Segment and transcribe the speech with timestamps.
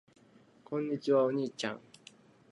[0.63, 1.25] こんにちは。
[1.25, 1.79] お兄ちゃん。